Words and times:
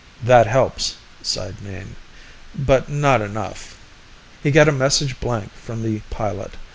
"That 0.23 0.47
helps," 0.47 0.95
sighed 1.21 1.61
Mayne, 1.61 1.95
"but 2.55 2.89
not 2.89 3.21
enough." 3.21 3.77
He 4.41 4.49
got 4.49 4.67
a 4.67 4.71
message 4.71 5.19
blank 5.19 5.53
from 5.53 5.83
the 5.83 5.99
pilot. 6.09 6.53